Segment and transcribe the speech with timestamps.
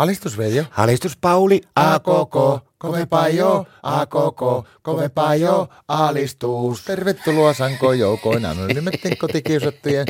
[0.00, 0.64] Alistus Veijo.
[0.76, 6.84] Alistus Pauli, A koko, kovempaa jo, a koko, kovempaa jo, alistus.
[6.84, 10.06] Tervetuloa Sanko joukoina anonymitten kotikiusattujen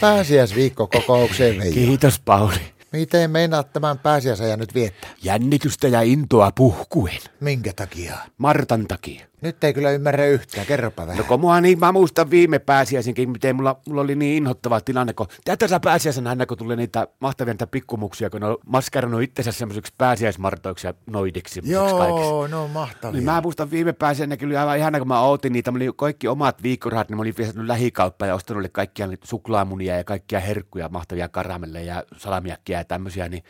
[0.00, 1.72] pääsiäisviikkokokoukseen Veijo.
[1.74, 2.60] Kiitos Pauli.
[2.92, 5.10] Miten meinaat tämän pääsiäisajan nyt viettää?
[5.22, 7.20] Jännitystä ja intoa puhkuen.
[7.40, 8.16] Minkä takia?
[8.38, 9.26] Martan takia.
[9.44, 11.18] Nyt ei kyllä ymmärrä yhtään, kerropa vähän.
[11.18, 15.12] No kun mua niin, mä muistan viime pääsiäisenkin, miten mulla, mulla oli niin inhottava tilanne,
[15.12, 19.22] kun tätä saa pääsiäisenä aina, kun tulee niitä mahtavia niitä pikkumuksia, kun ne on maskarannut
[19.22, 21.60] itsensä semmoiseksi pääsiäismartoiksi ja noidiksi.
[21.64, 23.12] Joo, no mahtavia.
[23.12, 26.28] Niin mä muistan viime pääsiäisenä kyllä aivan ihana, kun mä ootin niitä, mä oli kaikki
[26.28, 31.28] omat viikkorahat, niin mä olin vienyt lähikauppaan ja ostanut kaikkia suklaamunia ja kaikkia herkkuja, mahtavia
[31.28, 33.44] karamelleja ja salamiakkia ja tämmöisiä, niin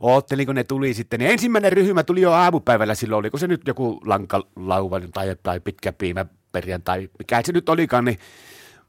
[0.00, 1.20] oottelin, kun ne tuli sitten.
[1.20, 5.92] Niin ensimmäinen ryhmä tuli jo aamupäivällä silloin, oliko se nyt joku lankalauva tai, tai pitkä
[5.92, 8.18] piimä perjantai, mikä se nyt olikaan, niin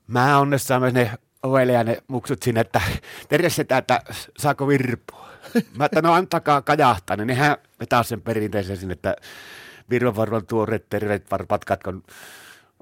[0.08, 1.12] mä onnessaan myös ne
[1.44, 2.82] ovelle ja ne muksut sinne, että
[3.30, 4.02] terveistä, että
[4.38, 5.28] saako virpua.
[5.78, 9.16] Mä että no antakaa kajahtaa, niin nehän vetää sen perinteisen sinne, että
[9.90, 12.04] Virvan varvan tuoreet terveet varpatkat, kun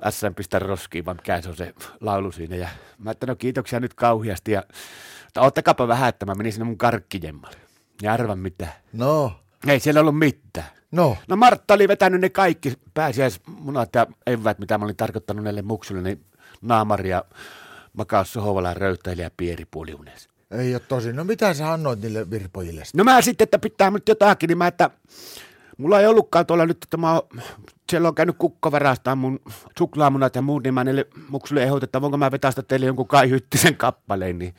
[0.09, 2.55] SM pistää roskiin, vaan mikä se on se laulu siinä.
[2.55, 4.63] Ja mä että no kiitoksia nyt kauheasti ja
[5.27, 7.68] että ottakapa vähän, että mä menin sinne mun karkkijemmalle.
[8.01, 8.67] Ja arvan mitä.
[8.93, 9.33] No,
[9.67, 10.67] Ei siellä ollut mitään.
[10.91, 11.17] no.
[11.27, 16.01] No Martta oli vetänyt ne kaikki pääsiäismunat ja evät, mitä mä olin tarkoittanut näille muksulle,
[16.01, 16.25] niin
[16.61, 17.23] naamaria
[17.93, 20.29] makaa sohvalla röyttäili ja pieri puoliunes.
[20.51, 21.13] Ei ole tosi.
[21.13, 22.85] No mitä sä annoit niille virpojille?
[22.85, 22.97] sitten?
[22.97, 24.89] No mä sitten, että pitää nyt jotakin, niin mä, että
[25.77, 27.21] mulla ei ollutkaan tuolla nyt, että mä oon,
[27.91, 29.39] siellä on käynyt kukkavarastaan mun
[29.77, 33.29] suklaamunat ja muut, niin mä niille muksulle ehdotin, että voinko mä vetästä teille jonkun Kai
[33.29, 34.55] Hyttisen kappaleen, niin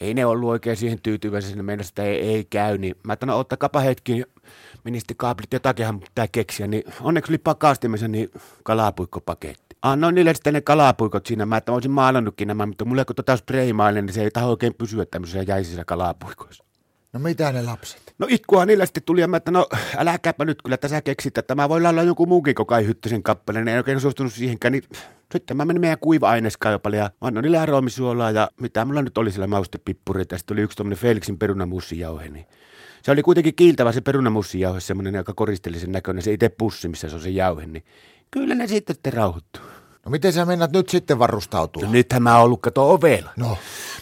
[0.00, 3.26] ei ne ollut oikein siihen tyytyväisiä, ne meinasi, että ei, ei käy, niin mä että
[3.26, 4.24] no ottakapa hetki,
[5.16, 8.30] Kaaplit, jotakinhan pitää keksiä, niin onneksi oli pakastimessa niin
[8.62, 9.76] kalapuikkopaketti.
[9.82, 13.16] Annoin niille sitten ne kalapuikot siinä, mä että mä olisin maalannutkin nämä, mutta mulle kun
[13.16, 16.64] tota spraymaille, niin se ei taho oikein pysyä tämmöisissä jäisissä kalapuikoissa.
[17.12, 18.14] No mitä ne lapset?
[18.18, 21.38] No itkua niillä sitten tuli, ja mä että no äläkääpä nyt kyllä, että sä keksit,
[21.38, 24.72] että mä voin laulaa jonkun muunkin koko ajan hyttysen kappaleen, niin en oikein suostunut siihenkään,
[24.72, 24.84] niin
[25.32, 29.46] sitten mä menin meidän kuiva-aineskaupalle ja annoin niille aromisuolaa ja mitä mulla nyt oli siellä
[29.46, 32.46] maustepippureita, sitten oli yksi tuommoinen Felixin perunamussijauhe, niin
[33.02, 37.14] se oli kuitenkin kiiltävä se perunamussijauhe, semmoinen aika koristellisen näköinen, se itse pussi, missä se
[37.14, 37.84] on se jauhe, niin
[38.30, 39.62] kyllä ne sitten sitten rauhoittuu.
[40.04, 41.82] No miten sä mennät nyt sitten varustautua?
[41.82, 43.30] No nythän mä oon ollut kato ovella.
[43.36, 43.58] No.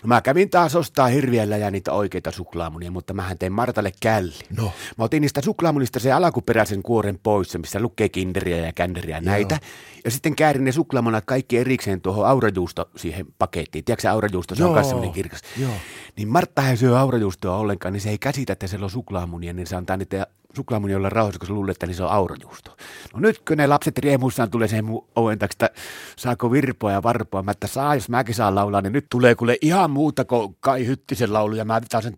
[0.07, 4.33] No mä kävin taas ostaa hirviellä ja niitä oikeita suklaamunia, mutta mähän tein Martalle källi.
[4.57, 4.73] No.
[4.99, 9.59] Mä otin niistä suklaamunista se alkuperäisen kuoren pois, se missä lukee kinderiä ja känderiä näitä.
[10.05, 13.85] Ja sitten käärin ne suklaamunat kaikki erikseen tuohon aurajuusto siihen pakettiin.
[13.85, 15.41] Tiedätkö se aurajuusto, se on Joo, myös semmoinen kirkas.
[15.61, 15.73] joo.
[16.17, 19.67] Niin Martta ei syö aurajuustoa ollenkaan, niin se ei käsitä, että siellä on suklaamunia, niin
[19.67, 22.77] se antaa niitä suklaamunia olla rauhassa, kun se luulee, että niin se on aurajuusto.
[23.15, 25.71] No nyt kun ne lapset riemuissaan tulee sen mun oven taakse, että
[26.17, 29.59] saako virpoa ja varpoa, mä että saa, jos mäkin saan laulaa, niin nyt tulee kuule
[29.61, 32.15] ihan muuta kuin Kai Hyttisen laulu, ja mä taas sen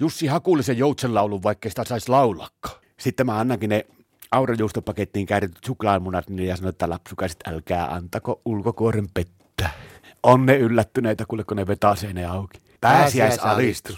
[0.00, 2.80] Jussi Hakulisen joutsen laulun, vaikka sitä saisi laulakaan.
[3.00, 3.86] Sitten mä annankin ne
[4.32, 9.70] aurajuustopakettiin käärityt suklaamunat niin ja sanoin, että lapsukaiset älkää antako ulkokuoren pettää.
[10.22, 12.60] On ne yllättyneitä, kuule kun ne vetää ne auki.
[12.80, 13.94] Pääsiäisalistus.